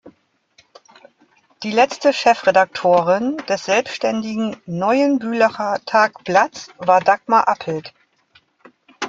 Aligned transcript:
Die 1.61 1.69
letzte 1.69 2.11
Chefredaktorin 2.11 3.37
des 3.47 3.65
selbständigen 3.65 4.55
"Neuen 4.65 5.19
Bülacher 5.19 5.77
Tagblatts" 5.85 6.69
war 6.79 7.01
Dagmar 7.01 7.47
Appelt. 7.47 7.93